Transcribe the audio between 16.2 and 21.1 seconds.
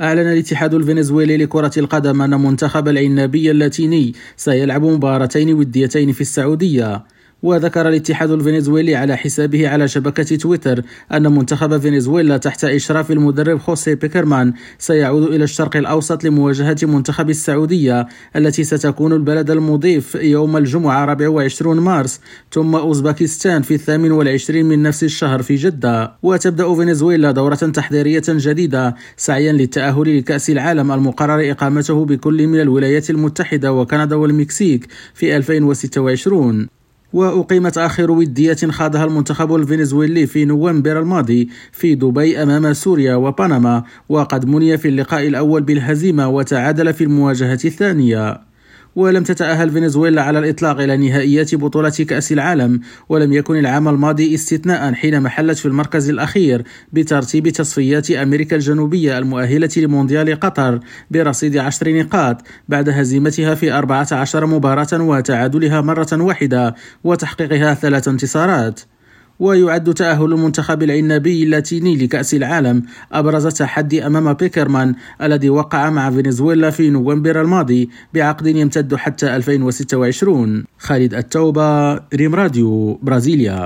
لمواجهة منتخب السعودية التي ستكون البلد المضيف يوم الجمعة